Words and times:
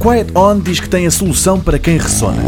Quiet 0.00 0.32
On 0.34 0.58
diz 0.58 0.80
que 0.80 0.88
tem 0.88 1.06
a 1.06 1.10
solução 1.10 1.60
para 1.60 1.78
quem 1.78 1.98
ressona. 1.98 2.42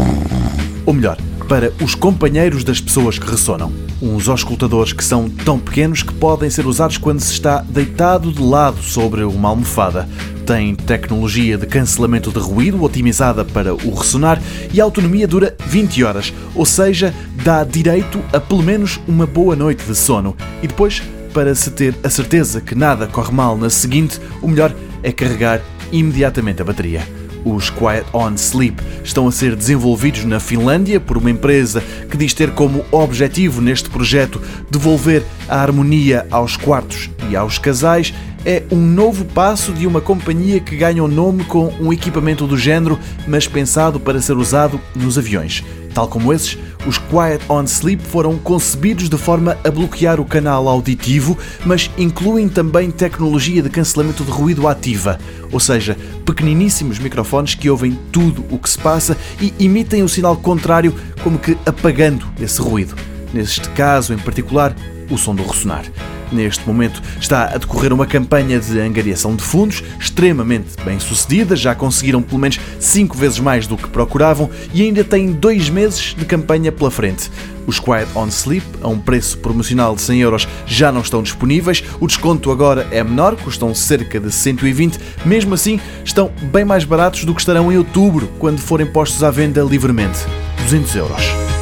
Ou 0.87 0.91
melhor, 0.91 1.19
para 1.47 1.71
os 1.83 1.93
companheiros 1.93 2.63
das 2.63 2.81
pessoas 2.81 3.19
que 3.19 3.29
ressonam. 3.29 3.71
Uns 4.01 4.27
auscultadores 4.27 4.91
que 4.91 5.03
são 5.03 5.29
tão 5.29 5.59
pequenos 5.59 6.01
que 6.01 6.11
podem 6.15 6.49
ser 6.49 6.65
usados 6.65 6.97
quando 6.97 7.19
se 7.19 7.31
está 7.31 7.61
deitado 7.61 8.31
de 8.31 8.41
lado 8.41 8.81
sobre 8.81 9.23
uma 9.23 9.49
almofada. 9.49 10.09
Tem 10.47 10.73
tecnologia 10.73 11.55
de 11.55 11.67
cancelamento 11.67 12.31
de 12.31 12.39
ruído 12.39 12.83
otimizada 12.83 13.45
para 13.45 13.75
o 13.75 13.93
ressonar 13.93 14.41
e 14.73 14.81
a 14.81 14.83
autonomia 14.83 15.27
dura 15.27 15.55
20 15.67 16.03
horas, 16.03 16.33
ou 16.55 16.65
seja, 16.65 17.13
dá 17.43 17.63
direito 17.63 18.19
a 18.33 18.39
pelo 18.39 18.63
menos 18.63 18.99
uma 19.07 19.27
boa 19.27 19.55
noite 19.55 19.85
de 19.85 19.93
sono. 19.93 20.35
E 20.63 20.67
depois, 20.67 21.03
para 21.31 21.53
se 21.53 21.69
ter 21.69 21.93
a 22.03 22.09
certeza 22.09 22.59
que 22.61 22.73
nada 22.73 23.05
corre 23.05 23.31
mal 23.31 23.55
na 23.55 23.69
seguinte, 23.69 24.19
o 24.41 24.47
melhor 24.47 24.73
é 25.03 25.11
carregar 25.11 25.61
imediatamente 25.91 26.59
a 26.59 26.65
bateria. 26.65 27.22
Os 27.45 27.69
Quiet 27.69 28.05
On 28.13 28.33
Sleep 28.35 28.81
estão 29.03 29.27
a 29.27 29.31
ser 29.31 29.55
desenvolvidos 29.55 30.23
na 30.25 30.39
Finlândia 30.39 30.99
por 30.99 31.17
uma 31.17 31.31
empresa 31.31 31.83
que 32.09 32.17
diz 32.17 32.33
ter 32.33 32.51
como 32.51 32.85
objetivo 32.91 33.61
neste 33.61 33.89
projeto 33.89 34.41
devolver 34.69 35.23
a 35.47 35.61
harmonia 35.61 36.25
aos 36.31 36.57
quartos 36.57 37.09
e 37.29 37.35
aos 37.35 37.57
casais. 37.57 38.13
É 38.45 38.63
um 38.71 38.79
novo 38.79 39.23
passo 39.23 39.71
de 39.71 39.87
uma 39.87 40.01
companhia 40.01 40.59
que 40.59 40.75
ganha 40.75 41.03
o 41.03 41.07
nome 41.07 41.45
com 41.45 41.73
um 41.79 41.93
equipamento 41.93 42.45
do 42.45 42.57
género, 42.57 42.99
mas 43.25 43.47
pensado 43.47 43.99
para 43.99 44.21
ser 44.21 44.35
usado 44.35 44.79
nos 44.95 45.17
aviões. 45.17 45.63
Tal 45.93 46.07
como 46.07 46.33
esses, 46.33 46.57
os 46.87 46.97
Quiet 46.97 47.43
On 47.47 47.63
Sleep 47.63 48.01
foram 48.03 48.37
concebidos 48.37 49.09
de 49.09 49.17
forma 49.17 49.57
a 49.63 49.69
bloquear 49.69 50.19
o 50.19 50.25
canal 50.25 50.67
auditivo, 50.67 51.37
mas 51.65 51.89
incluem 51.97 52.49
também 52.49 52.89
tecnologia 52.89 53.61
de 53.61 53.69
cancelamento 53.69 54.23
de 54.23 54.31
ruído 54.31 54.67
ativa, 54.67 55.19
ou 55.51 55.59
seja, 55.59 55.95
pequeniníssimos 56.25 56.97
microfones 56.97 57.53
que 57.53 57.69
ouvem 57.69 57.97
tudo 58.11 58.43
o 58.49 58.57
que 58.57 58.69
se 58.69 58.77
passa 58.79 59.15
e 59.39 59.53
emitem 59.59 60.01
o 60.01 60.09
sinal 60.09 60.35
contrário, 60.35 60.95
como 61.21 61.37
que 61.37 61.57
apagando 61.65 62.25
esse 62.41 62.59
ruído. 62.59 62.95
Neste 63.31 63.69
caso 63.69 64.13
em 64.13 64.17
particular, 64.17 64.75
o 65.09 65.17
som 65.17 65.35
do 65.35 65.43
ressonar. 65.43 65.85
Neste 66.33 66.65
momento 66.67 66.99
está 67.19 67.45
a 67.45 67.57
decorrer 67.57 67.93
uma 67.93 68.07
campanha 68.07 68.59
de 68.59 68.79
angariação 68.79 69.35
de 69.35 69.43
fundos 69.43 69.83
extremamente 69.99 70.71
bem 70.83 70.99
sucedida, 70.99 71.55
já 71.55 71.75
conseguiram 71.75 72.23
pelo 72.23 72.39
menos 72.39 72.59
5 72.79 73.15
vezes 73.15 73.39
mais 73.39 73.67
do 73.67 73.77
que 73.77 73.87
procuravam 73.87 74.49
e 74.73 74.81
ainda 74.81 75.03
têm 75.03 75.31
dois 75.31 75.69
meses 75.69 76.15
de 76.17 76.25
campanha 76.25 76.71
pela 76.71 76.89
frente. 76.89 77.29
Os 77.67 77.79
Quiet 77.79 78.07
on 78.15 78.27
Sleep, 78.27 78.65
a 78.81 78.87
um 78.87 78.99
preço 78.99 79.37
promocional 79.37 79.95
de 79.95 80.01
100 80.01 80.21
euros, 80.21 80.47
já 80.65 80.91
não 80.91 81.01
estão 81.01 81.21
disponíveis. 81.21 81.83
O 81.99 82.07
desconto 82.07 82.51
agora 82.51 82.87
é 82.91 83.03
menor, 83.03 83.35
custam 83.35 83.73
cerca 83.75 84.19
de 84.19 84.31
120. 84.31 84.99
Mesmo 85.23 85.53
assim, 85.53 85.79
estão 86.03 86.31
bem 86.51 86.65
mais 86.65 86.83
baratos 86.83 87.23
do 87.23 87.33
que 87.33 87.41
estarão 87.41 87.71
em 87.71 87.77
outubro, 87.77 88.27
quando 88.39 88.59
forem 88.59 88.87
postos 88.87 89.23
à 89.23 89.31
venda 89.31 89.61
livremente. 89.61 90.19
200 90.63 90.95
euros. 90.95 91.52